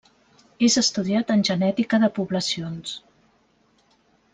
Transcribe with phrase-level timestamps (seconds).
[0.67, 2.99] És estudiat en genètica de poblacions.